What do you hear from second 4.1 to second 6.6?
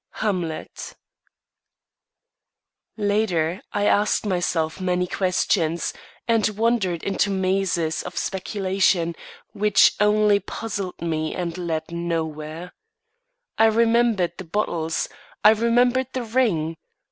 myself many questions, and